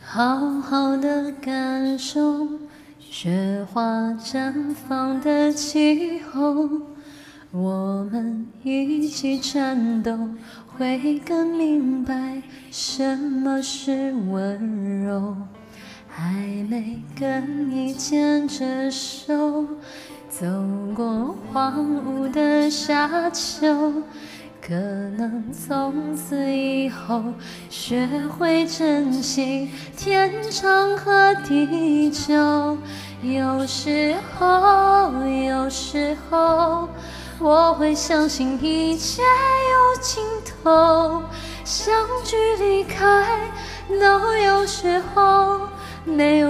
[0.00, 2.48] 好好的感受
[2.98, 6.68] 雪花绽放的气候
[7.52, 10.30] 我们一起颤抖
[10.66, 15.36] 会更明白什么是温柔。
[16.12, 16.32] 还
[16.68, 19.66] 没跟你牵着手
[20.30, 20.46] 走
[20.94, 21.74] 过荒
[22.06, 23.92] 芜的沙丘，
[24.62, 24.72] 可
[25.18, 27.20] 能从此以后
[27.68, 28.08] 学
[28.38, 32.78] 会珍惜天长和地久。
[33.22, 36.88] 有时候，有时候。
[37.42, 40.22] 我会相信一切有尽
[40.62, 41.22] 头，
[41.64, 43.26] 相聚离开
[43.88, 45.60] 都有时候，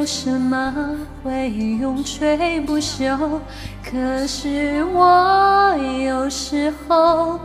[0.00, 3.38] 有什么会永垂不朽。
[3.84, 7.38] 可是我有时候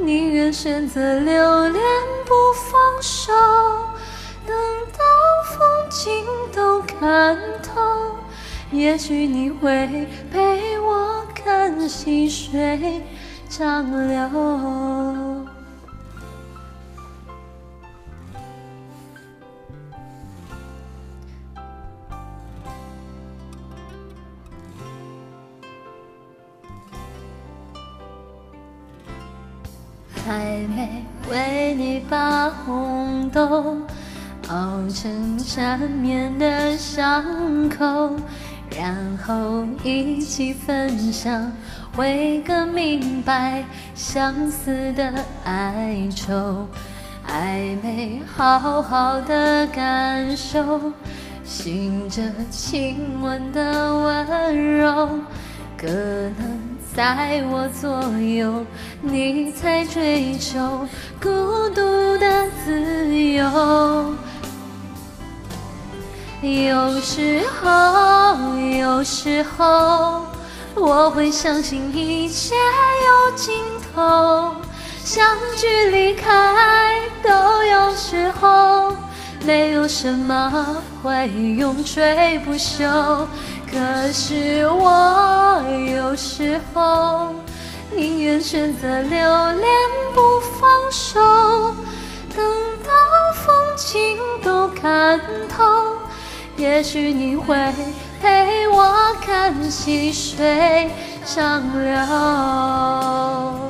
[0.00, 1.82] 宁愿选择留恋
[2.24, 2.32] 不
[2.70, 3.32] 放手，
[4.46, 4.56] 等
[4.92, 5.02] 到
[5.50, 6.24] 风景
[6.54, 7.80] 都看透，
[8.70, 11.26] 也许你会陪我。
[11.34, 13.02] 看细水
[13.48, 15.48] 长流，
[30.28, 30.44] 还
[30.76, 33.78] 没为你把红豆
[34.48, 37.24] 熬成缠绵的伤
[37.70, 38.14] 口。
[38.78, 38.94] 然
[39.26, 41.50] 后一起分享，
[41.96, 45.10] 会更明白相思的
[45.44, 46.68] 哀愁。
[47.22, 50.92] 还没好好的感受，
[51.42, 55.08] 醒着亲吻的温柔。
[55.78, 56.47] 可能
[56.98, 58.66] 在我左右，
[59.02, 60.58] 你才追求
[61.22, 61.28] 孤
[61.70, 63.44] 独的自由。
[66.42, 70.24] 有时候，有时候，
[70.74, 73.54] 我会相信一切有尽
[73.94, 74.56] 头，
[75.04, 75.24] 相
[75.56, 78.92] 聚离开都有时候，
[79.46, 83.24] 没有什么会永垂不朽。
[83.70, 84.88] 可是我
[86.08, 87.34] 有时候
[87.94, 89.68] 宁愿选择留恋
[90.14, 91.20] 不放手，
[92.34, 92.42] 等
[92.82, 92.90] 到
[93.34, 95.20] 风景都看
[95.50, 95.98] 透。
[96.56, 97.54] 也许你会
[98.22, 100.90] 陪我看细水
[101.26, 103.67] 长流。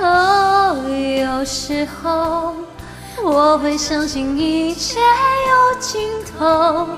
[0.00, 2.54] 哦，有时候
[3.22, 6.88] 我会相信一切有尽头。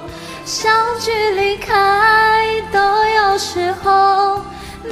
[0.45, 4.41] 相聚离开都有时候，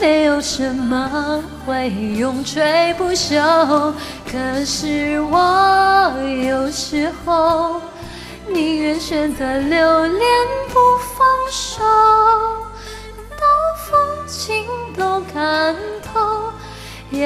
[0.00, 3.92] 没有什么会永垂不朽。
[4.30, 6.12] 可是我
[6.44, 7.80] 有时候
[8.48, 10.28] 宁愿选择留恋
[10.68, 10.80] 不
[11.16, 11.84] 放手，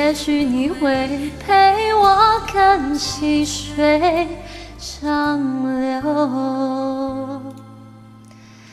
[0.08, 4.26] 也许你会陪我看细水
[4.78, 5.38] 长
[5.82, 7.67] 流。